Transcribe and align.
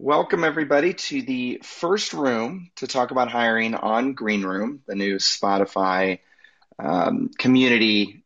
Welcome, 0.00 0.44
everybody, 0.44 0.94
to 0.94 1.22
the 1.22 1.60
first 1.64 2.12
room 2.12 2.70
to 2.76 2.86
talk 2.86 3.10
about 3.10 3.32
hiring 3.32 3.74
on 3.74 4.12
Greenroom, 4.12 4.80
the 4.86 4.94
new 4.94 5.16
Spotify 5.16 6.20
um, 6.78 7.30
community 7.36 8.22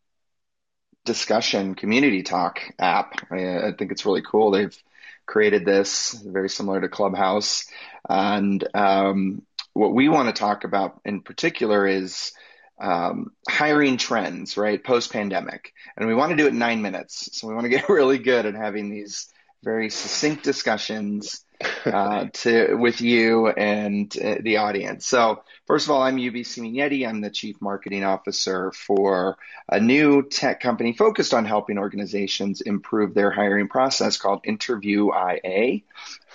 discussion, 1.07 1.75
community 1.75 2.25
talk 2.25 2.61
app. 2.79 3.27
I, 3.31 3.69
I, 3.69 3.73
think 3.73 3.91
it's 3.91 4.05
really 4.05 4.21
cool. 4.21 4.51
They've 4.51 4.77
created 5.25 5.65
this 5.65 6.13
very 6.13 6.51
similar 6.51 6.79
to 6.83 6.91
Clubhouse. 6.91 7.65
And 8.07 8.63
um, 8.75 9.41
what 9.73 9.95
we 9.95 10.11
want 10.11 10.29
to 10.29 10.39
talk 10.39 10.65
about 10.65 11.01
in 11.07 11.23
particular 11.23 11.87
is 11.87 12.33
um, 12.79 13.33
hiring 13.49 13.97
trends, 13.97 14.59
right? 14.59 14.85
Post 14.85 15.11
pandemic. 15.11 15.73
And 15.97 16.07
we 16.07 16.15
want 16.15 16.33
to 16.33 16.37
do 16.37 16.45
it 16.45 16.53
in 16.53 16.59
nine 16.59 16.83
minutes. 16.83 17.31
So 17.33 17.49
we 17.49 17.55
want 17.55 17.65
to 17.65 17.71
get 17.71 17.89
really 17.89 18.19
good 18.19 18.45
at 18.45 18.55
having 18.55 18.91
these 18.91 19.33
very 19.65 19.89
succinct 19.89 20.45
discussions 20.45 21.47
uh, 21.87 22.27
to 22.33 22.75
with 22.75 23.01
you 23.01 23.49
and 23.49 24.15
uh, 24.17 24.37
the 24.41 24.59
audience. 24.59 25.07
So, 25.07 25.43
first 25.67 25.87
of 25.87 25.91
all, 25.91 26.03
I'm 26.03 26.17
UB 26.17 26.35
Ciminieri. 26.45 27.07
I'm 27.07 27.21
the 27.21 27.31
Chief 27.31 27.61
Marketing 27.61 28.05
Officer 28.05 28.73
for 28.73 29.37
a 29.69 29.81
new 29.81 30.23
tech 30.23 30.61
company 30.61 30.93
focused 30.93 31.35
on 31.35 31.45
helping 31.45 31.79
organizations 31.79 32.61
improve 32.61 33.15
their 33.15 33.31
hiring 33.31 33.69
process 33.69 34.17
called 34.17 34.45
interviewIA. 34.45 35.85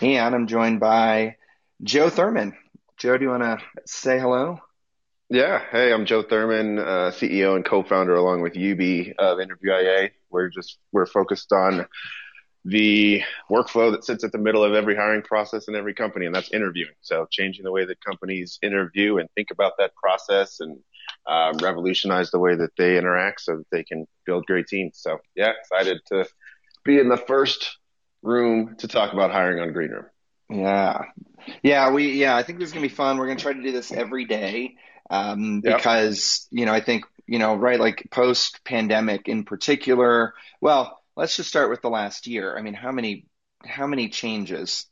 And 0.02 0.36
I'm 0.36 0.48
joined 0.48 0.80
by 0.80 1.38
Joe 1.84 2.10
Thurman. 2.10 2.56
Joe, 2.98 3.18
do 3.18 3.26
you 3.26 3.30
want 3.30 3.44
to 3.44 3.60
say 3.86 4.20
hello? 4.20 4.60
Yeah. 5.30 5.62
Hey, 5.72 5.92
I'm 5.92 6.06
Joe 6.06 6.24
Thurman, 6.24 6.80
uh, 6.80 7.12
CEO 7.14 7.56
and 7.56 7.66
co-founder 7.66 8.16
along 8.16 8.42
with 8.42 8.54
UB 8.54 9.14
of 9.20 9.40
interviewIA. 9.40 10.12
We're 10.30 10.50
just, 10.50 10.78
we're 10.94 11.06
focused 11.06 11.52
on 11.52 11.86
the 12.68 13.22
workflow 13.50 13.92
that 13.92 14.04
sits 14.04 14.24
at 14.26 14.34
the 14.34 14.38
middle 14.38 14.64
of 14.64 14.74
every 14.74 14.96
hiring 14.96 15.22
process 15.22 15.68
in 15.70 15.76
every 15.76 15.94
company, 15.94 16.26
and 16.26 16.36
that's 16.36 16.52
interviewing. 16.52 16.94
So 17.02 17.26
changing 17.32 17.64
the 17.64 17.72
way 17.72 17.86
that 17.86 18.04
companies 18.04 18.60
interview 18.62 19.18
and 19.18 19.30
think 19.36 19.52
about 19.52 19.74
that 19.80 19.96
process 19.96 20.60
and 20.60 20.78
um, 21.26 21.58
revolutionize 21.62 22.30
the 22.30 22.40
way 22.40 22.56
that 22.56 22.72
they 22.78 22.98
interact 22.98 23.42
so 23.42 23.58
that 23.58 23.68
they 23.72 23.84
can 23.84 24.06
build 24.26 24.46
great 24.46 24.68
teams. 24.68 25.00
So 25.02 25.20
yeah, 25.36 25.52
excited 25.60 26.02
to 26.08 26.26
be 26.84 27.00
in 27.00 27.08
the 27.08 27.18
first 27.18 27.78
room 28.22 28.76
to 28.80 28.88
talk 28.88 29.14
about 29.14 29.32
hiring 29.32 29.62
on 29.62 29.72
Greenroom. 29.72 30.06
Yeah. 30.50 31.04
Yeah, 31.64 31.92
we 31.92 32.14
yeah, 32.14 32.36
I 32.36 32.44
think 32.44 32.60
this 32.60 32.68
is 32.68 32.74
gonna 32.74 32.86
be 32.86 32.94
fun. 32.94 33.18
We're 33.18 33.28
gonna 33.28 33.40
try 33.40 33.54
to 33.54 33.64
do 33.64 33.72
this 33.72 33.92
every 33.94 34.26
day. 34.26 34.76
Um, 35.10 35.62
yep. 35.64 35.78
because, 35.78 36.48
you 36.52 36.66
know, 36.66 36.74
I 36.74 36.82
think, 36.82 37.06
you 37.28 37.40
know, 37.40 37.56
right, 37.56 37.80
like 37.80 38.08
post 38.12 38.60
pandemic 38.66 39.30
in 39.30 39.46
particular, 39.46 40.34
well, 40.60 40.97
let's 41.18 41.36
just 41.36 41.50
start 41.50 41.70
with 41.70 41.82
the 41.82 41.90
last 41.90 42.28
year. 42.28 42.56
I 42.58 42.62
mean, 42.62 42.76
how 42.76 42.92
many 42.92 43.26
how 43.66 43.88
many 43.88 44.08
changes, 44.08 44.86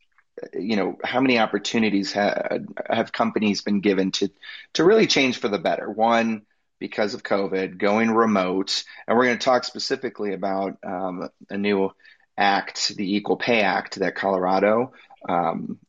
you 0.54 0.76
know, 0.76 0.98
how 1.04 1.22
many 1.22 1.38
opportunities 1.38 2.12
ha- 2.12 2.58
have 2.90 3.12
companies 3.12 3.62
been 3.62 3.80
given 3.80 4.12
to 4.14 4.30
to 4.74 4.84
really 4.84 5.08
change 5.08 5.38
for 5.38 5.48
the 5.48 5.60
better? 5.60 5.90
One, 5.90 6.42
because 6.80 7.14
of 7.14 7.24
COVID, 7.24 7.78
going 7.78 8.12
remote, 8.12 8.84
and 9.08 9.16
we're 9.16 9.26
going 9.26 9.38
to 9.38 9.46
talk 9.46 9.64
specifically 9.64 10.34
about 10.34 10.78
um, 10.84 11.30
a 11.50 11.58
new 11.58 11.92
act, 12.38 12.96
the 12.98 13.16
Equal 13.16 13.38
Pay 13.38 13.62
Act, 13.62 14.00
that 14.00 14.16
Colorado 14.16 14.94
um, 15.30 15.80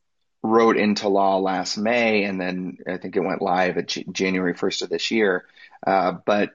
wrote 0.43 0.77
into 0.77 1.09
law 1.09 1.39
last 1.39 1.77
May, 1.77 2.23
and 2.23 2.39
then 2.39 2.77
I 2.87 2.97
think 2.97 3.15
it 3.15 3.21
went 3.21 3.41
live 3.41 3.77
at 3.77 3.87
January 4.11 4.53
1st 4.53 4.83
of 4.83 4.89
this 4.89 5.11
year. 5.11 5.45
Uh, 5.85 6.13
but 6.25 6.51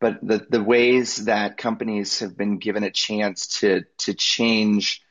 but 0.00 0.18
the, 0.22 0.46
the 0.48 0.62
ways 0.62 1.26
that 1.26 1.58
companies 1.58 2.20
have 2.20 2.36
been 2.36 2.58
given 2.58 2.82
a 2.84 2.90
chance 2.90 3.60
to 3.60 3.82
to 3.98 4.14
change 4.14 5.02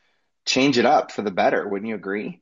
change 0.45 0.77
it 0.77 0.85
up 0.85 1.11
for 1.11 1.21
the 1.21 1.31
better. 1.31 1.67
Wouldn't 1.67 1.89
you 1.89 1.95
agree? 1.95 2.41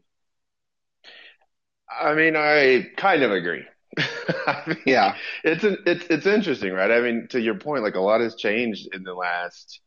I 1.89 2.13
mean 2.15 2.35
i 2.35 2.87
kind 2.97 3.23
of 3.23 3.31
agree. 3.31 3.63
I 3.97 4.63
mean, 4.67 4.77
yeah. 4.85 5.15
it's 5.43 5.63
an, 5.63 5.77
it's 5.85 6.05
it's 6.09 6.25
interesting 6.25 6.73
right? 6.73 6.91
I 6.91 7.01
mean 7.01 7.27
to 7.29 7.39
your 7.41 7.59
point 7.59 7.83
like 7.83 7.95
a 7.95 8.01
lot 8.01 8.21
has 8.21 8.35
changed 8.35 8.89
in 8.93 9.03
the 9.03 9.13
last 9.13 9.79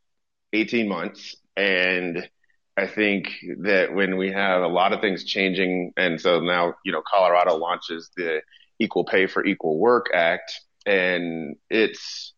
18 0.53 0.89
months 0.89 1.37
and 1.57 2.29
I 2.77 2.87
think 2.87 3.31
that 3.63 3.95
when 3.95 4.17
we 4.17 4.33
have 4.33 4.63
a 4.63 4.69
lot 4.69 4.93
of 4.95 5.01
things 5.03 5.25
changing, 5.25 5.93
and 5.99 6.19
so 6.19 6.41
now, 6.41 6.75
you 6.83 6.93
know, 6.93 7.03
Colorado 7.07 7.57
launches 7.57 8.11
the 8.17 8.41
Equal 8.79 9.05
Pay 9.05 9.27
for 9.27 9.45
Equal 9.45 9.79
Work 9.79 10.07
Act, 10.15 10.59
and 10.87 11.57
it's 11.69 12.33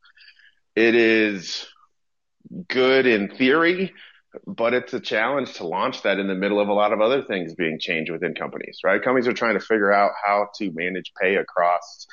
it 0.75 0.95
is 0.95 1.67
good 2.69 3.07
in 3.07 3.29
theory, 3.29 3.93
but 4.47 4.75
it's 4.75 4.95
a 4.95 5.01
challenge 5.01 5.55
to 5.55 5.67
launch 5.67 6.03
that 6.03 6.19
in 6.19 6.29
the 6.29 6.35
middle 6.35 6.61
of 6.61 6.69
a 6.69 6.73
lot 6.73 6.93
of 6.93 7.01
other 7.01 7.23
things 7.23 7.55
being 7.55 7.79
changed 7.79 8.11
within 8.11 8.35
companies, 8.35 8.79
right? 8.85 9.03
Companies 9.03 9.29
are 9.29 9.35
trying 9.35 9.59
to 9.59 9.65
figure 9.65 9.93
out 9.93 10.13
how 10.25 10.49
to 10.59 10.73
manage 10.73 11.13
pay 11.21 11.37
across 11.37 12.07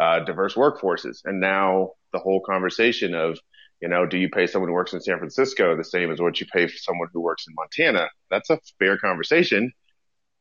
uh, 0.00 0.20
diverse 0.20 0.54
workforces. 0.54 1.18
And 1.24 1.40
now 1.40 1.90
the 2.12 2.18
whole 2.18 2.40
conversation 2.40 3.14
of, 3.14 3.38
you 3.80 3.88
know, 3.88 4.06
do 4.06 4.16
you 4.16 4.30
pay 4.30 4.46
someone 4.46 4.68
who 4.70 4.74
works 4.74 4.94
in 4.94 5.00
San 5.00 5.18
Francisco 5.18 5.76
the 5.76 5.84
same 5.84 6.10
as 6.10 6.20
what 6.20 6.40
you 6.40 6.46
pay 6.46 6.66
for 6.66 6.76
someone 6.78 7.08
who 7.12 7.20
works 7.20 7.44
in 7.46 7.54
Montana? 7.54 8.08
That's 8.30 8.48
a 8.50 8.58
fair 8.78 8.96
conversation. 8.96 9.72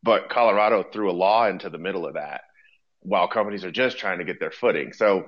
But 0.04 0.30
Colorado 0.30 0.84
threw 0.84 1.10
a 1.10 1.14
law 1.14 1.48
into 1.48 1.70
the 1.70 1.78
middle 1.78 2.06
of 2.06 2.14
that 2.14 2.42
while 3.02 3.28
companies 3.28 3.64
are 3.64 3.72
just 3.72 3.98
trying 3.98 4.20
to 4.20 4.26
get 4.26 4.40
their 4.40 4.52
footing. 4.52 4.94
So 4.94 5.26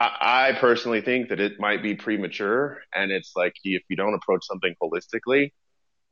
I, 0.00 0.56
personally 0.58 1.00
think 1.00 1.28
that 1.28 1.40
it 1.40 1.58
might 1.58 1.82
be 1.82 1.94
premature, 1.94 2.82
and 2.94 3.10
it's 3.12 3.32
like 3.36 3.54
if 3.64 3.82
you 3.88 3.96
don't 3.96 4.14
approach 4.14 4.44
something 4.44 4.74
holistically, 4.82 5.52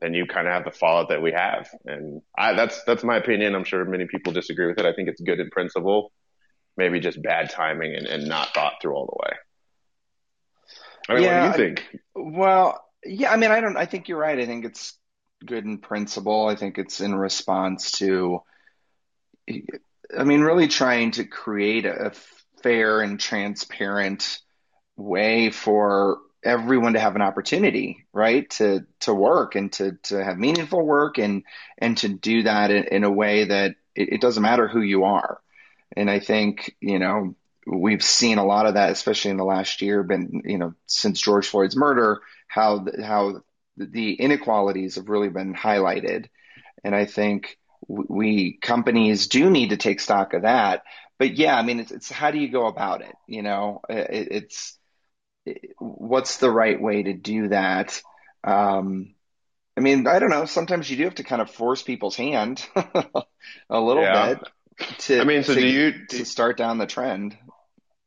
then 0.01 0.15
you 0.15 0.27
kind 0.27 0.47
of 0.47 0.53
have 0.53 0.65
the 0.65 0.71
fallout 0.71 1.09
that 1.11 1.23
we 1.23 1.33
have. 1.33 1.69
And 1.85 2.23
I, 2.37 2.55
that's 2.55 2.83
that's 2.85 3.05
my 3.05 3.17
opinion. 3.17 3.55
I'm 3.55 3.65
sure 3.65 3.85
many 3.85 4.07
people 4.07 4.33
disagree 4.33 4.67
with 4.67 4.79
it. 4.79 4.87
I 4.87 4.93
think 4.93 5.09
it's 5.09 5.21
good 5.21 5.41
in 5.41 5.51
principle, 5.51 6.13
maybe 6.77 7.01
just 7.01 7.23
bad 7.23 7.51
timing 7.51 7.95
and, 7.95 8.07
and 8.07 8.27
not 8.27 8.55
thought 8.55 8.75
through 8.81 8.95
all 8.95 9.07
the 9.07 9.19
way. 9.27 9.39
I 11.09 11.15
mean, 11.15 11.23
yeah, 11.25 11.49
what 11.49 11.57
do 11.57 11.63
you 11.63 11.69
think? 11.69 12.01
Well, 12.15 12.85
yeah, 13.05 13.33
I 13.33 13.37
mean, 13.37 13.51
I 13.51 13.61
don't. 13.61 13.77
I 13.77 13.87
think 13.87 14.09
you're 14.09 14.19
right. 14.19 14.39
I 14.39 14.47
think 14.47 14.65
it's 14.65 14.97
good 15.45 15.65
in 15.65 15.79
principle. 15.79 16.47
I 16.47 16.57
think 16.57 16.79
it's 16.79 17.01
in 17.01 17.15
response 17.15 17.93
to. 17.93 18.41
I 19.49 20.25
mean, 20.25 20.41
really 20.43 20.69
trying 20.69 21.13
to 21.13 21.25
create 21.25 21.85
a 21.85 22.13
fair 22.63 23.01
and 23.01 23.19
transparent 23.19 24.41
way 24.97 25.51
for 25.51 26.19
everyone 26.45 26.95
to 26.95 27.01
have 27.01 27.17
an 27.17 27.23
opportunity, 27.23 28.05
right? 28.13 28.49
To 28.51 28.85
to 29.01 29.15
work 29.15 29.55
and 29.55 29.73
to 29.75 29.99
to 30.05 30.23
have 30.23 30.39
meaningful 30.39 30.85
work 30.85 31.19
and 31.19 31.45
and 31.79 31.97
to 31.99 32.09
do 32.09 32.45
that 32.45 32.71
in, 32.71 32.85
in 32.85 33.05
a 33.05 33.11
way 33.11 33.45
that 33.45 33.77
it, 33.95 34.15
it, 34.15 34.21
doesn't 34.21 34.43
matter 34.43 34.69
who 34.69 34.81
you 34.81 35.05
are. 35.05 35.41
And 35.97 36.11
I 36.11 36.21
think 36.21 36.75
you 36.81 36.99
know 36.99 37.37
we've 37.67 38.03
seen 38.03 38.39
a 38.39 38.45
lot 38.45 38.67
of 38.67 38.75
that, 38.75 38.91
especially 38.91 39.31
in 39.31 39.37
the 39.37 39.45
last 39.45 39.83
year, 39.83 40.03
been 40.03 40.43
you 40.45 40.59
know 40.59 40.75
since 40.87 41.21
George 41.21 41.49
Floyd's 41.49 41.77
murder, 41.77 42.21
how 42.49 42.87
how 43.03 43.43
the 43.77 44.15
inequalities 44.15 44.97
have 44.97 45.09
really 45.09 45.31
been 45.31 45.55
highlighted. 45.55 46.27
And 46.85 46.95
I 46.95 47.07
think 47.07 47.59
we 47.89 48.59
companies 48.61 49.29
do 49.29 49.51
need 49.51 49.71
to 49.71 49.77
take 49.77 50.01
stock 50.01 50.35
of 50.35 50.43
that 50.43 50.83
but 51.23 51.39
yeah, 51.39 51.57
I 51.57 51.63
mean, 51.63 51.79
it's, 51.79 51.93
it's 51.93 52.11
how 52.11 52.33
do 52.33 52.39
you 52.39 52.49
go 52.49 52.67
about 52.67 53.01
it? 53.01 53.15
You 53.29 53.43
know, 53.43 53.81
it, 53.89 54.27
it's 54.33 54.77
it, 55.47 55.71
what's 55.79 56.39
the 56.39 56.51
right 56.51 56.83
way 56.83 57.05
to 57.05 57.13
do 57.13 57.47
that? 57.51 58.03
Um, 58.43 59.15
I 59.77 59.83
mean, 59.83 60.09
I 60.09 60.19
don't 60.19 60.31
know. 60.31 60.47
Sometimes 60.47 60.91
you 60.91 60.97
do 60.97 61.05
have 61.05 61.15
to 61.15 61.23
kind 61.23 61.41
of 61.41 61.49
force 61.49 61.81
people's 61.81 62.17
hand 62.17 62.67
a 63.71 63.81
little 63.81 64.03
yeah. 64.03 64.35
bit 64.35 64.49
to. 64.99 65.21
I 65.21 65.25
mean, 65.25 65.45
so 65.45 65.55
to, 65.55 65.61
do 65.61 65.65
you 65.69 66.07
to 66.09 66.25
start 66.25 66.57
down 66.57 66.79
the 66.79 66.87
trend? 66.87 67.39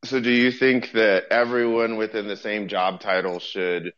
So, 0.04 0.20
do 0.20 0.30
you 0.30 0.52
think 0.52 0.92
that 0.92 1.24
everyone 1.30 1.96
within 1.96 2.28
the 2.28 2.36
same 2.36 2.68
job 2.68 3.00
title 3.00 3.38
should? 3.38 3.94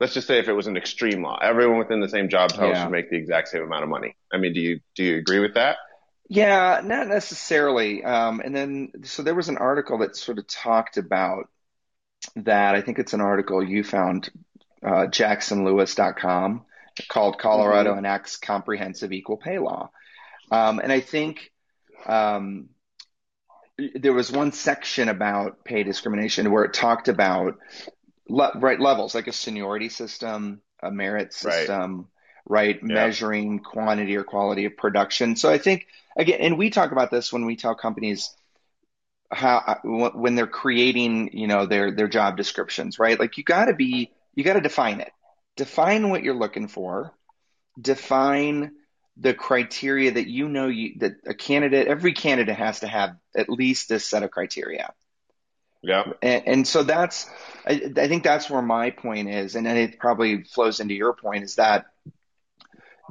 Let's 0.00 0.14
just 0.14 0.26
say 0.26 0.40
if 0.40 0.48
it 0.48 0.52
was 0.52 0.66
an 0.66 0.76
extreme 0.76 1.22
law, 1.22 1.38
everyone 1.40 1.78
within 1.78 2.00
the 2.00 2.08
same 2.08 2.28
job 2.28 2.50
title 2.50 2.70
yeah. 2.70 2.82
should 2.82 2.90
make 2.90 3.08
the 3.08 3.18
exact 3.18 3.50
same 3.50 3.62
amount 3.62 3.84
of 3.84 3.88
money. 3.88 4.16
I 4.32 4.38
mean, 4.38 4.52
do 4.52 4.60
you 4.60 4.80
do 4.96 5.04
you 5.04 5.18
agree 5.18 5.38
with 5.38 5.54
that? 5.54 5.76
Yeah, 6.34 6.80
not 6.82 7.08
necessarily. 7.08 8.02
Um, 8.02 8.40
and 8.40 8.56
then, 8.56 8.92
so 9.04 9.22
there 9.22 9.34
was 9.34 9.50
an 9.50 9.58
article 9.58 9.98
that 9.98 10.16
sort 10.16 10.38
of 10.38 10.46
talked 10.46 10.96
about 10.96 11.50
that. 12.36 12.74
I 12.74 12.80
think 12.80 12.98
it's 12.98 13.12
an 13.12 13.20
article 13.20 13.62
you 13.62 13.84
found, 13.84 14.30
uh, 14.82 15.06
jacksonlewis.com 15.08 16.64
called 17.08 17.38
Colorado 17.38 17.90
mm-hmm. 17.90 17.98
Enacts 17.98 18.38
Comprehensive 18.38 19.12
Equal 19.12 19.36
Pay 19.36 19.58
Law. 19.58 19.90
Um, 20.50 20.78
and 20.78 20.90
I 20.90 21.00
think 21.00 21.52
um, 22.06 22.70
there 23.94 24.14
was 24.14 24.32
one 24.32 24.52
section 24.52 25.10
about 25.10 25.64
pay 25.64 25.82
discrimination 25.82 26.50
where 26.50 26.64
it 26.64 26.72
talked 26.72 27.08
about 27.08 27.58
le- 28.26 28.58
right 28.58 28.80
levels, 28.80 29.14
like 29.14 29.26
a 29.26 29.32
seniority 29.32 29.90
system, 29.90 30.62
a 30.82 30.90
merit 30.90 31.34
system, 31.34 31.96
right? 31.96 32.06
Right? 32.48 32.76
Yeah. 32.76 32.94
Measuring 32.94 33.60
quantity 33.60 34.16
or 34.16 34.24
quality 34.24 34.64
of 34.64 34.76
production. 34.76 35.36
So 35.36 35.50
I 35.50 35.58
think 35.58 35.86
again, 36.16 36.40
and 36.40 36.58
we 36.58 36.70
talk 36.70 36.92
about 36.92 37.10
this 37.10 37.32
when 37.32 37.46
we 37.46 37.56
tell 37.56 37.74
companies 37.74 38.34
how 39.30 39.80
when 39.82 40.34
they're 40.34 40.46
creating, 40.46 41.30
you 41.32 41.46
know, 41.46 41.66
their 41.66 41.90
their 41.90 42.08
job 42.08 42.36
descriptions, 42.36 42.98
right? 42.98 43.18
Like 43.18 43.38
you 43.38 43.44
got 43.44 43.66
to 43.66 43.74
be, 43.74 44.12
you 44.34 44.44
got 44.44 44.54
to 44.54 44.60
define 44.60 45.00
it. 45.00 45.12
Define 45.56 46.10
what 46.10 46.22
you're 46.22 46.34
looking 46.34 46.68
for. 46.68 47.12
Define 47.80 48.72
the 49.16 49.34
criteria 49.34 50.12
that 50.12 50.28
you 50.28 50.48
know 50.48 50.68
you, 50.68 50.94
that 50.98 51.12
a 51.26 51.34
candidate, 51.34 51.86
every 51.86 52.12
candidate 52.12 52.56
has 52.56 52.80
to 52.80 52.86
have 52.86 53.16
at 53.36 53.48
least 53.48 53.88
this 53.88 54.04
set 54.04 54.22
of 54.22 54.30
criteria. 54.30 54.92
Yeah. 55.82 56.12
And, 56.22 56.42
and 56.46 56.68
so 56.68 56.82
that's, 56.82 57.28
I, 57.66 57.90
I, 57.96 58.08
think 58.08 58.22
that's 58.22 58.48
where 58.48 58.62
my 58.62 58.90
point 58.90 59.28
is. 59.28 59.56
And 59.56 59.66
then 59.66 59.76
it 59.76 59.98
probably 59.98 60.44
flows 60.44 60.80
into 60.80 60.94
your 60.94 61.12
point 61.12 61.44
is 61.44 61.56
that 61.56 61.86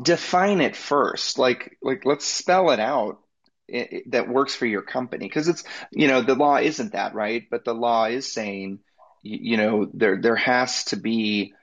define 0.02 0.62
it 0.62 0.76
first. 0.76 1.38
Like, 1.38 1.78
like 1.82 2.06
let's 2.06 2.26
spell 2.26 2.72
it 2.72 2.80
out 2.80 3.20
it, 3.68 3.94
it, 3.94 4.12
that 4.12 4.30
works 4.30 4.56
for 4.56 4.66
your 4.66 4.82
company. 4.82 5.30
Cause 5.30 5.48
it's, 5.48 5.64
you 5.92 6.08
know, 6.08 6.22
the 6.22 6.36
law 6.36 6.58
isn't 6.58 6.94
that, 6.94 7.14
right? 7.14 7.44
But 7.50 7.66
the 7.66 7.74
law 7.74 8.06
is 8.06 8.32
saying, 8.32 8.80
you, 9.22 9.40
you 9.52 9.58
know, 9.58 9.90
there, 9.94 10.22
there 10.22 10.36
has 10.36 10.86
to 10.86 10.96
be, 10.96 11.54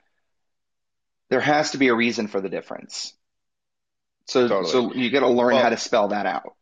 there 1.29 1.41
has 1.41 1.71
to 1.71 1.77
be 1.77 1.89
a 1.89 1.95
reason 1.95 2.27
for 2.27 2.41
the 2.41 2.49
difference. 2.49 3.13
So, 4.25 4.47
totally. 4.47 4.71
so 4.71 4.93
you 4.93 5.09
got 5.11 5.21
to 5.21 5.27
learn 5.27 5.53
well, 5.53 5.63
how 5.63 5.69
to 5.69 5.77
spell 5.77 6.09
that 6.09 6.25
out. 6.25 6.53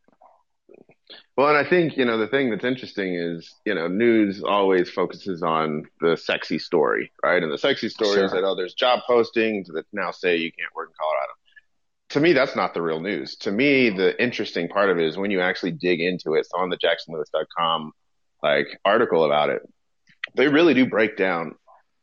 Well, 1.38 1.50
and 1.50 1.58
I 1.58 1.70
think, 1.70 1.98
you 1.98 2.06
know, 2.06 2.18
the 2.18 2.28
thing 2.28 2.50
that's 2.50 2.66
interesting 2.66 3.14
is, 3.14 3.54
you 3.64 3.76
know, 3.76 3.88
news 3.88 4.42
always 4.42 4.90
focuses 4.90 5.44
on 5.44 5.84
the 6.02 6.18
sexy 6.18 6.60
story, 6.60 7.12
right? 7.24 7.44
And 7.44 7.52
the 7.52 7.58
sexy 7.58 7.90
story 7.90 8.16
sure. 8.16 8.26
is 8.26 8.32
that, 8.32 8.44
oh, 8.44 8.56
there's 8.56 8.74
job 8.74 9.02
postings 9.08 9.68
that 9.74 9.86
now 9.94 10.12
say 10.12 10.38
you 10.38 10.52
can't 10.52 10.74
work 10.76 10.90
in 10.90 10.96
Colorado. 11.00 11.34
To 12.18 12.24
me, 12.24 12.34
that's 12.34 12.56
not 12.56 12.74
the 12.74 12.82
real 12.82 13.00
news. 13.00 13.36
To 13.42 13.52
me, 13.52 13.92
the 13.92 14.20
interesting 14.20 14.70
part 14.70 14.90
of 14.90 14.98
it 14.98 15.06
is 15.06 15.18
when 15.18 15.30
you 15.30 15.40
actually 15.40 15.74
dig 15.74 16.02
into 16.02 16.34
it. 16.34 16.48
So 16.48 16.58
on 16.58 16.72
the 16.72 16.78
jacksonlewis.com 16.78 17.92
like 18.42 18.66
article 18.84 19.24
about 19.24 19.52
it, 19.52 19.62
they 20.34 20.48
really 20.48 20.74
do 20.74 20.88
break 20.88 21.16
down 21.16 21.54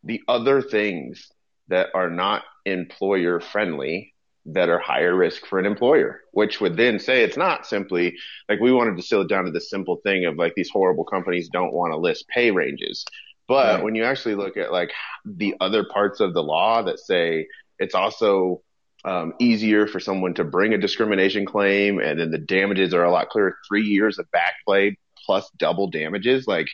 the 0.05 0.23
other 0.29 0.63
things 0.63 1.33
that 1.67 1.89
are 1.97 2.11
not 2.11 2.45
employer 2.65 3.41
friendly 3.41 4.15
that 4.47 4.69
are 4.69 4.79
higher 4.79 5.17
risk 5.17 5.47
for 5.47 5.59
an 5.59 5.67
employer, 5.67 6.21
which 6.31 6.61
would 6.61 6.77
then 6.77 7.01
say 7.01 7.25
it's 7.25 7.37
not 7.37 7.67
simply 7.67 8.15
like 8.49 8.61
we 8.61 8.71
want 8.71 8.91
to 8.91 8.95
distill 8.95 9.23
it 9.23 9.29
down 9.29 9.47
to 9.47 9.51
the 9.51 9.61
simple 9.61 9.97
thing 10.05 10.27
of 10.27 10.37
like 10.37 10.55
these 10.55 10.71
horrible 10.71 11.05
companies 11.05 11.49
don't 11.49 11.73
want 11.73 11.93
to 11.93 11.97
list 11.97 12.29
pay 12.29 12.53
ranges. 12.53 13.05
But 13.49 13.75
right. 13.75 13.83
when 13.83 13.97
you 13.97 14.05
actually 14.05 14.37
look 14.37 14.57
at 14.57 14.71
like 14.71 14.93
the 15.25 15.57
other 15.61 15.83
parts 15.83 16.21
of 16.21 16.35
the 16.35 16.43
law 16.43 16.83
that 16.83 17.01
say 17.01 17.49
it's 17.81 17.97
also 17.97 18.63
um, 19.05 19.35
easier 19.39 19.87
for 19.87 20.01
someone 20.01 20.35
to 20.35 20.45
bring 20.45 20.73
a 20.73 20.79
discrimination 20.79 21.45
claim 21.45 21.99
and 21.99 22.19
then 22.19 22.31
the 22.31 22.39
damages 22.39 22.95
are 22.95 23.05
a 23.05 23.11
lot 23.11 23.29
clearer, 23.29 23.57
three 23.69 23.83
years 23.83 24.19
of 24.19 24.31
back 24.31 24.55
pay 24.69 24.97
plus 25.27 25.51
double 25.59 25.91
damages, 25.91 26.47
like 26.47 26.67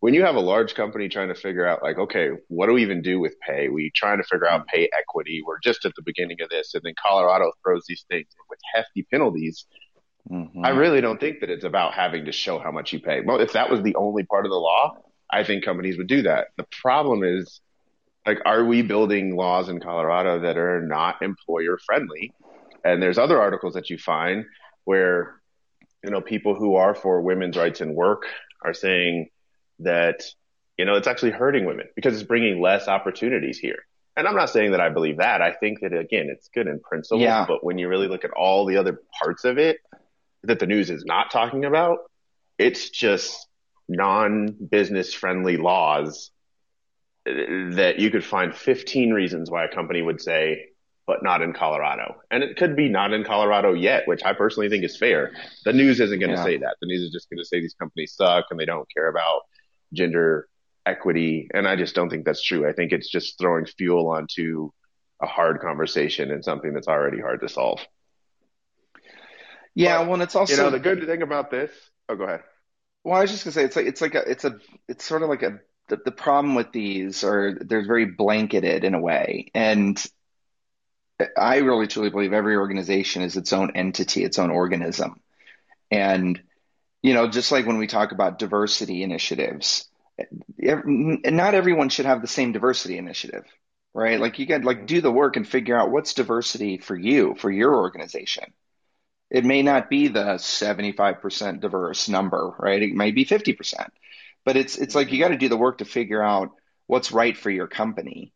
when 0.00 0.14
you 0.14 0.24
have 0.24 0.36
a 0.36 0.40
large 0.40 0.74
company 0.74 1.08
trying 1.08 1.28
to 1.28 1.34
figure 1.34 1.66
out 1.66 1.82
like, 1.82 1.98
okay, 1.98 2.30
what 2.48 2.66
do 2.66 2.74
we 2.74 2.82
even 2.82 3.02
do 3.02 3.18
with 3.18 3.34
pay? 3.40 3.68
We 3.68 3.90
trying 3.94 4.18
to 4.18 4.24
figure 4.24 4.48
out 4.48 4.66
pay 4.68 4.88
equity. 4.96 5.42
We're 5.44 5.58
just 5.58 5.84
at 5.84 5.92
the 5.96 6.02
beginning 6.02 6.40
of 6.40 6.48
this. 6.50 6.74
And 6.74 6.82
then 6.84 6.94
Colorado 7.00 7.52
throws 7.64 7.84
these 7.88 8.04
things 8.08 8.28
with 8.48 8.60
hefty 8.72 9.06
penalties. 9.10 9.66
Mm-hmm. 10.30 10.64
I 10.64 10.70
really 10.70 11.00
don't 11.00 11.18
think 11.18 11.40
that 11.40 11.50
it's 11.50 11.64
about 11.64 11.94
having 11.94 12.26
to 12.26 12.32
show 12.32 12.58
how 12.58 12.70
much 12.70 12.92
you 12.92 13.00
pay. 13.00 13.22
Well, 13.22 13.40
if 13.40 13.54
that 13.54 13.70
was 13.70 13.82
the 13.82 13.96
only 13.96 14.24
part 14.24 14.46
of 14.46 14.50
the 14.50 14.58
law, 14.58 14.98
I 15.30 15.42
think 15.42 15.64
companies 15.64 15.98
would 15.98 16.06
do 16.06 16.22
that. 16.22 16.48
The 16.56 16.66
problem 16.80 17.24
is 17.24 17.60
like, 18.28 18.42
are 18.44 18.64
we 18.64 18.82
building 18.82 19.36
laws 19.36 19.68
in 19.68 19.80
Colorado 19.80 20.40
that 20.40 20.56
are 20.56 20.82
not 20.82 21.22
employer 21.22 21.78
friendly? 21.78 22.32
And 22.84 23.02
there's 23.02 23.18
other 23.18 23.40
articles 23.40 23.74
that 23.74 23.90
you 23.90 23.98
find 23.98 24.44
where, 24.84 25.40
you 26.04 26.10
know, 26.10 26.20
people 26.20 26.54
who 26.54 26.76
are 26.76 26.94
for 26.94 27.20
women's 27.20 27.56
rights 27.56 27.80
in 27.80 27.94
work 27.94 28.26
are 28.64 28.74
saying, 28.74 29.28
that, 29.80 30.22
you 30.76 30.84
know, 30.84 30.94
it's 30.94 31.06
actually 31.06 31.32
hurting 31.32 31.64
women 31.64 31.86
because 31.94 32.14
it's 32.14 32.26
bringing 32.26 32.60
less 32.60 32.88
opportunities 32.88 33.58
here. 33.58 33.78
And 34.16 34.26
I'm 34.26 34.34
not 34.34 34.50
saying 34.50 34.72
that 34.72 34.80
I 34.80 34.88
believe 34.88 35.18
that. 35.18 35.40
I 35.40 35.52
think 35.52 35.80
that 35.80 35.92
again, 35.92 36.28
it's 36.28 36.48
good 36.48 36.66
in 36.66 36.80
principle, 36.80 37.20
yeah. 37.20 37.44
but 37.46 37.62
when 37.62 37.78
you 37.78 37.88
really 37.88 38.08
look 38.08 38.24
at 38.24 38.32
all 38.32 38.66
the 38.66 38.76
other 38.76 39.00
parts 39.22 39.44
of 39.44 39.58
it 39.58 39.78
that 40.42 40.58
the 40.58 40.66
news 40.66 40.90
is 40.90 41.04
not 41.04 41.30
talking 41.30 41.64
about, 41.64 41.98
it's 42.58 42.90
just 42.90 43.46
non-business 43.88 45.14
friendly 45.14 45.56
laws 45.56 46.30
that 47.74 47.98
you 47.98 48.10
could 48.10 48.24
find 48.24 48.54
15 48.54 49.12
reasons 49.12 49.50
why 49.50 49.64
a 49.64 49.68
company 49.68 50.02
would 50.02 50.20
say, 50.20 50.66
but 51.06 51.22
not 51.22 51.42
in 51.42 51.52
Colorado. 51.52 52.16
And 52.30 52.42
it 52.42 52.56
could 52.56 52.76
be 52.76 52.88
not 52.88 53.12
in 53.12 53.24
Colorado 53.24 53.72
yet, 53.72 54.06
which 54.06 54.22
I 54.24 54.34
personally 54.34 54.68
think 54.68 54.84
is 54.84 54.96
fair. 54.96 55.32
The 55.64 55.72
news 55.72 56.00
isn't 56.00 56.18
going 56.18 56.30
to 56.30 56.36
yeah. 56.36 56.44
say 56.44 56.58
that. 56.58 56.76
The 56.80 56.86
news 56.86 57.02
is 57.02 57.10
just 57.10 57.30
going 57.30 57.38
to 57.38 57.44
say 57.44 57.60
these 57.60 57.74
companies 57.74 58.14
suck 58.14 58.46
and 58.50 58.60
they 58.60 58.66
don't 58.66 58.86
care 58.94 59.08
about 59.08 59.42
gender 59.92 60.48
equity. 60.84 61.48
And 61.54 61.66
I 61.66 61.76
just 61.76 61.94
don't 61.94 62.10
think 62.10 62.24
that's 62.24 62.42
true. 62.42 62.68
I 62.68 62.72
think 62.72 62.92
it's 62.92 63.08
just 63.08 63.38
throwing 63.38 63.66
fuel 63.66 64.10
onto 64.10 64.70
a 65.22 65.26
hard 65.26 65.60
conversation 65.60 66.30
and 66.30 66.44
something 66.44 66.72
that's 66.72 66.88
already 66.88 67.20
hard 67.20 67.40
to 67.40 67.48
solve. 67.48 67.80
Yeah, 69.74 69.98
but, 69.98 70.08
well, 70.08 70.20
it's 70.22 70.34
also 70.34 70.54
you 70.54 70.62
know 70.62 70.70
the 70.70 70.78
good 70.78 71.06
thing 71.06 71.22
about 71.22 71.50
this. 71.50 71.70
Oh, 72.08 72.16
go 72.16 72.24
ahead. 72.24 72.42
Well, 73.04 73.16
I 73.16 73.22
was 73.22 73.30
just 73.30 73.44
gonna 73.44 73.52
say 73.52 73.64
it's 73.64 73.76
like 73.76 73.86
it's 73.86 74.00
like 74.00 74.14
a 74.14 74.28
it's 74.28 74.44
a 74.44 74.58
it's 74.88 75.04
sort 75.04 75.22
of 75.22 75.28
like 75.28 75.42
a 75.42 75.60
the, 75.88 75.98
the 76.04 76.12
problem 76.12 76.54
with 76.54 76.72
these 76.72 77.24
are 77.24 77.54
they're 77.60 77.86
very 77.86 78.06
blanketed 78.06 78.84
in 78.84 78.94
a 78.94 79.00
way, 79.00 79.50
and 79.54 80.02
I 81.36 81.58
really 81.58 81.86
truly 81.86 82.10
believe 82.10 82.32
every 82.32 82.56
organization 82.56 83.22
is 83.22 83.36
its 83.36 83.52
own 83.52 83.72
entity, 83.74 84.24
its 84.24 84.38
own 84.38 84.50
organism, 84.50 85.20
and 85.90 86.40
you 87.02 87.14
know, 87.14 87.28
just 87.28 87.52
like 87.52 87.66
when 87.66 87.78
we 87.78 87.86
talk 87.86 88.12
about 88.12 88.38
diversity 88.38 89.02
initiatives, 89.02 89.88
not 90.58 91.54
everyone 91.54 91.88
should 91.88 92.06
have 92.06 92.22
the 92.22 92.28
same 92.28 92.52
diversity 92.52 92.98
initiative, 92.98 93.44
right? 93.94 94.20
Like 94.20 94.38
you 94.38 94.46
got 94.46 94.64
like 94.64 94.86
do 94.86 95.00
the 95.00 95.12
work 95.12 95.36
and 95.36 95.46
figure 95.46 95.78
out 95.78 95.90
what's 95.90 96.14
diversity 96.14 96.78
for 96.78 96.96
you, 96.96 97.34
for 97.36 97.50
your 97.50 97.74
organization. 97.76 98.44
It 99.30 99.44
may 99.44 99.62
not 99.62 99.90
be 99.90 100.08
the 100.08 100.38
75% 100.38 101.60
diverse 101.60 102.08
number, 102.08 102.54
right? 102.58 102.82
It 102.82 102.94
might 102.94 103.14
be 103.14 103.24
50%. 103.24 103.90
But 104.48 104.56
it's 104.56 104.78
it's 104.78 104.94
like 104.94 105.08
you 105.08 105.18
mm-hmm. 105.18 105.24
got 105.24 105.28
to 105.28 105.36
do 105.36 105.50
the 105.50 105.58
work 105.58 105.76
to 105.76 105.84
figure 105.84 106.22
out 106.22 106.52
what's 106.86 107.12
right 107.12 107.36
for 107.36 107.50
your 107.50 107.66
company. 107.66 108.32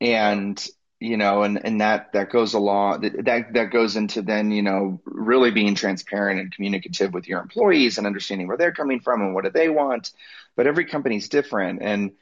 And 0.00 0.58
you 1.00 1.18
know, 1.18 1.42
and, 1.42 1.62
and 1.62 1.82
that, 1.82 2.14
that 2.14 2.30
goes 2.30 2.54
along, 2.54 3.02
that, 3.02 3.52
that 3.52 3.70
goes 3.70 3.96
into 3.96 4.22
then, 4.22 4.50
you 4.50 4.62
know, 4.62 5.02
really 5.04 5.50
being 5.50 5.74
transparent 5.74 6.40
and 6.40 6.50
communicative 6.50 7.12
with 7.12 7.28
your 7.28 7.42
employees 7.42 7.98
and 7.98 8.06
understanding 8.06 8.48
where 8.48 8.56
they're 8.56 8.72
coming 8.72 9.00
from 9.00 9.20
and 9.20 9.34
what 9.34 9.44
do 9.44 9.50
they 9.50 9.68
want. 9.68 10.12
But 10.56 10.66
every 10.66 10.86
company's 10.86 11.28
different. 11.28 11.82
And 11.82 12.12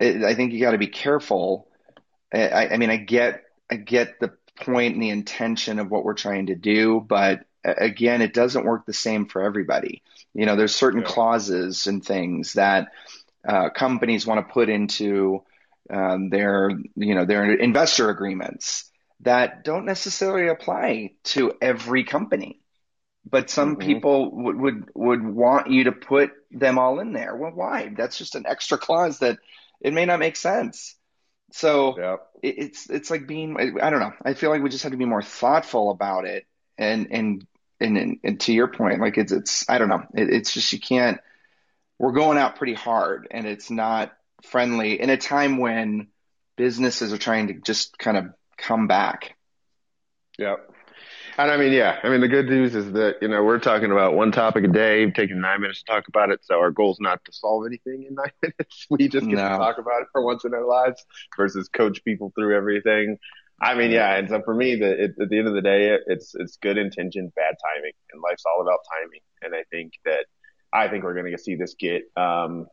it, 0.00 0.24
I 0.24 0.34
think 0.34 0.54
you 0.54 0.60
got 0.60 0.70
to 0.70 0.78
be 0.78 0.88
careful. 0.88 1.68
I, 2.32 2.68
I 2.68 2.76
mean, 2.78 2.90
I 2.90 2.96
get, 2.96 3.42
I 3.70 3.76
get 3.76 4.20
the 4.20 4.32
point 4.56 4.94
and 4.94 5.02
the 5.02 5.10
intention 5.10 5.78
of 5.78 5.90
what 5.90 6.02
we're 6.02 6.14
trying 6.14 6.46
to 6.46 6.54
do, 6.54 6.98
but 6.98 7.44
again, 7.64 8.22
it 8.22 8.34
doesn't 8.34 8.64
work 8.64 8.86
the 8.86 8.92
same 8.92 9.26
for 9.26 9.42
everybody. 9.42 10.02
You 10.34 10.46
know, 10.46 10.56
there's 10.56 10.74
certain 10.74 11.00
yeah. 11.00 11.06
clauses 11.06 11.86
and 11.86 12.04
things 12.04 12.54
that 12.54 12.88
uh, 13.46 13.70
companies 13.70 14.26
want 14.26 14.46
to 14.46 14.52
put 14.52 14.68
into 14.68 15.42
um, 15.90 16.30
their 16.30 16.70
you 16.96 17.14
know 17.14 17.24
their 17.24 17.54
investor 17.54 18.10
agreements 18.10 18.90
that 19.20 19.64
don't 19.64 19.86
necessarily 19.86 20.48
apply 20.48 21.12
to 21.24 21.52
every 21.60 22.04
company 22.04 22.60
but 23.28 23.50
some 23.50 23.76
mm-hmm. 23.76 23.86
people 23.86 24.30
would, 24.30 24.56
would 24.56 24.90
would 24.94 25.24
want 25.24 25.70
you 25.70 25.84
to 25.84 25.92
put 25.92 26.32
them 26.50 26.78
all 26.78 27.00
in 27.00 27.12
there 27.12 27.34
well 27.34 27.52
why 27.52 27.92
that's 27.96 28.18
just 28.18 28.34
an 28.34 28.44
extra 28.46 28.78
clause 28.78 29.20
that 29.20 29.38
it 29.80 29.92
may 29.92 30.04
not 30.04 30.20
make 30.20 30.36
sense 30.36 30.94
so 31.52 31.98
yep. 31.98 32.26
it, 32.42 32.58
it's 32.58 32.90
it's 32.90 33.10
like 33.10 33.26
being 33.26 33.56
i 33.80 33.90
don't 33.90 34.00
know 34.00 34.12
i 34.24 34.34
feel 34.34 34.50
like 34.50 34.62
we 34.62 34.70
just 34.70 34.82
have 34.82 34.92
to 34.92 34.98
be 34.98 35.04
more 35.04 35.22
thoughtful 35.22 35.90
about 35.90 36.26
it 36.26 36.46
and 36.78 37.08
and 37.10 37.46
and, 37.80 38.18
and, 38.24 38.40
to 38.40 38.52
your 38.52 38.66
point 38.66 39.00
like 39.00 39.18
it's 39.18 39.30
it's 39.30 39.68
i 39.70 39.78
don't 39.78 39.88
know 39.88 40.02
it, 40.14 40.30
it's 40.30 40.52
just 40.52 40.72
you 40.72 40.80
can't 40.80 41.20
we're 41.98 42.12
going 42.12 42.38
out 42.38 42.56
pretty 42.56 42.74
hard 42.74 43.28
and 43.30 43.46
it's 43.46 43.70
not 43.70 44.12
friendly 44.42 45.00
in 45.00 45.10
a 45.10 45.16
time 45.16 45.58
when 45.58 46.08
businesses 46.56 47.12
are 47.12 47.18
trying 47.18 47.48
to 47.48 47.54
just 47.54 47.98
kind 47.98 48.16
of 48.16 48.26
come 48.56 48.86
back. 48.86 49.36
Yep. 50.38 50.70
And 51.38 51.52
I 51.52 51.56
mean, 51.56 51.72
yeah, 51.72 52.00
I 52.02 52.08
mean, 52.08 52.20
the 52.20 52.28
good 52.28 52.46
news 52.46 52.74
is 52.74 52.92
that, 52.92 53.18
you 53.22 53.28
know, 53.28 53.44
we're 53.44 53.60
talking 53.60 53.92
about 53.92 54.14
one 54.14 54.32
topic 54.32 54.64
a 54.64 54.68
day, 54.68 55.08
taking 55.12 55.40
nine 55.40 55.60
minutes 55.60 55.84
to 55.84 55.92
talk 55.92 56.08
about 56.08 56.30
it. 56.30 56.40
So 56.42 56.58
our 56.58 56.72
goal 56.72 56.90
is 56.90 56.98
not 57.00 57.24
to 57.26 57.32
solve 57.32 57.64
anything 57.64 58.04
in 58.08 58.16
nine 58.16 58.32
minutes. 58.42 58.86
We 58.90 59.08
just 59.08 59.26
get 59.26 59.36
no. 59.36 59.48
to 59.48 59.56
talk 59.56 59.78
about 59.78 60.02
it 60.02 60.08
for 60.10 60.20
once 60.22 60.44
in 60.44 60.52
our 60.52 60.66
lives 60.66 61.04
versus 61.36 61.68
coach 61.68 62.02
people 62.04 62.32
through 62.34 62.56
everything. 62.56 63.18
I 63.60 63.74
mean, 63.74 63.90
yeah. 63.90 64.16
And 64.16 64.28
so 64.28 64.40
for 64.44 64.54
me, 64.54 64.76
the, 64.76 65.04
it, 65.04 65.14
at 65.20 65.28
the 65.28 65.38
end 65.38 65.48
of 65.48 65.54
the 65.54 65.62
day, 65.62 65.96
it's, 66.06 66.34
it's 66.34 66.56
good 66.58 66.78
intention, 66.78 67.32
bad 67.34 67.54
timing 67.62 67.92
and 68.12 68.22
life's 68.22 68.44
all 68.46 68.62
about 68.62 68.78
timing. 69.00 69.20
And 69.42 69.54
I 69.54 69.64
think 69.70 69.92
that, 70.04 70.26
I 70.72 70.88
think 70.88 71.02
we're 71.04 71.14
going 71.14 71.32
to 71.32 71.42
see 71.42 71.56
this 71.56 71.74
get, 71.78 72.02
um, 72.16 72.66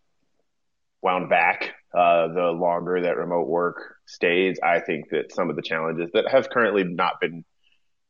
wound 1.02 1.30
back 1.30 1.74
uh, 1.96 2.28
the 2.30 2.52
longer 2.52 3.02
that 3.02 3.18
remote 3.18 3.48
work 3.48 3.96
stays. 4.08 4.60
I 4.64 4.80
think 4.80 5.10
that 5.12 5.32
some 5.32 5.50
of 5.50 5.56
the 5.56 5.62
challenges 5.62 6.10
that 6.14 6.28
have 6.30 6.50
currently 6.50 6.84
not 6.84 7.20
been 7.22 7.46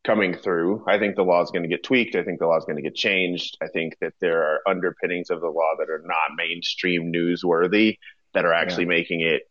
coming 0.06 0.34
through, 0.34 0.86
I 0.88 0.98
think 0.98 1.16
the 1.16 1.24
law 1.24 1.42
is 1.42 1.52
going 1.52 1.64
to 1.64 1.70
get 1.70 1.84
tweaked. 1.84 2.16
I 2.16 2.24
think 2.24 2.40
the 2.40 2.48
law 2.48 2.58
is 2.58 2.66
going 2.66 2.78
to 2.78 2.82
get 2.82 2.96
changed. 2.96 3.58
I 3.62 3.68
think 3.68 3.98
that 4.02 4.14
there 4.22 4.44
are 4.44 4.60
underpinnings 4.68 5.30
of 5.30 5.42
the 5.42 5.48
law 5.48 5.74
that 5.80 5.90
are 5.90 6.04
not 6.06 6.38
mainstream 6.38 7.12
newsworthy 7.12 7.98
that 8.34 8.46
are 8.46 8.54
actually 8.54 8.84
yeah. 8.84 8.90
making 8.90 9.22
it 9.22 9.42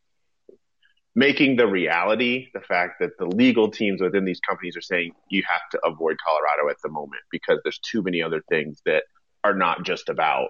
making 1.14 1.56
the 1.56 1.66
reality 1.66 2.48
the 2.54 2.60
fact 2.60 2.94
that 3.00 3.10
the 3.18 3.26
legal 3.26 3.70
teams 3.70 4.00
within 4.00 4.24
these 4.24 4.40
companies 4.40 4.76
are 4.76 4.82
saying 4.82 5.12
you 5.30 5.42
have 5.48 5.62
to 5.70 5.78
avoid 5.86 6.16
Colorado 6.24 6.70
at 6.70 6.76
the 6.82 6.90
moment 6.90 7.22
because 7.30 7.58
there's 7.62 7.78
too 7.78 8.02
many 8.02 8.22
other 8.22 8.42
things 8.48 8.82
that 8.84 9.04
are 9.44 9.54
not 9.54 9.84
just 9.84 10.08
about 10.08 10.48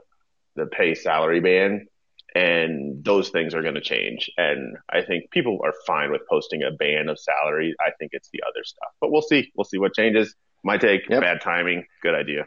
the 0.57 0.67
pay 0.67 0.95
salary 0.95 1.41
ban 1.41 1.87
and 2.35 3.05
those 3.05 3.29
things 3.29 3.55
are 3.55 3.63
going 3.63 3.75
to 3.75 3.81
change. 3.81 4.31
And 4.37 4.77
I 4.91 5.03
think 5.03 5.31
people 5.31 5.61
are 5.63 5.75
fine 5.87 6.11
with 6.11 6.23
posting 6.29 6.63
a 6.63 6.73
ban 6.73 7.09
of 7.09 7.19
salary. 7.19 7.75
I 7.81 7.91
think 7.99 8.11
it's 8.13 8.29
the 8.33 8.41
other 8.43 8.65
stuff, 8.65 8.91
but 9.01 9.13
we'll 9.13 9.23
see. 9.23 9.53
We'll 9.55 9.65
see 9.65 9.79
what 9.79 9.95
changes. 9.95 10.35
My 10.65 10.79
take, 10.79 11.09
yep. 11.09 11.21
bad 11.21 11.43
timing, 11.43 11.85
good 12.03 12.15
idea. 12.15 12.47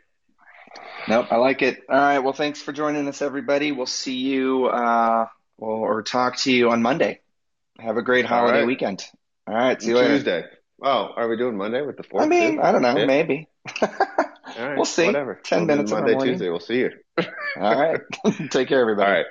Nope, 1.07 1.27
I 1.31 1.37
like 1.37 1.61
it. 1.61 1.83
All 1.89 1.97
right. 1.97 2.19
Well, 2.19 2.33
thanks 2.33 2.61
for 2.61 2.73
joining 2.73 3.07
us, 3.07 3.21
everybody. 3.21 3.71
We'll 3.71 3.85
see 3.85 4.17
you, 4.17 4.65
uh, 4.65 5.27
or 5.57 6.03
talk 6.03 6.37
to 6.37 6.51
you 6.51 6.69
on 6.69 6.81
Monday. 6.81 7.21
Have 7.79 7.97
a 7.97 8.01
great 8.01 8.25
holiday 8.25 8.59
right. 8.59 8.67
weekend. 8.67 9.05
All 9.47 9.53
right. 9.53 9.81
See 9.81 9.89
you 9.89 9.97
Tuesday. 9.97 10.35
later. 10.35 10.49
Oh, 10.83 11.09
are 11.15 11.27
we 11.27 11.37
doing 11.37 11.57
Monday 11.57 11.81
with 11.81 11.97
the 11.97 12.03
fourth? 12.03 12.23
I 12.23 12.27
mean, 12.27 12.59
I 12.59 12.71
don't 12.71 12.81
know. 12.81 13.05
Maybe. 13.05 13.47
All 13.81 13.89
right. 14.57 14.75
We'll 14.75 14.85
see. 14.85 15.05
Whatever. 15.05 15.39
10 15.43 15.65
minutes 15.65 15.91
Monday, 15.91 16.17
Tuesday. 16.17 16.49
We'll 16.49 16.59
see 16.59 16.79
you. 16.79 16.91
All 17.55 17.75
right. 17.75 18.01
Take 18.51 18.67
care, 18.67 18.81
everybody. 18.81 19.07
All 19.09 19.17
right. 19.17 19.25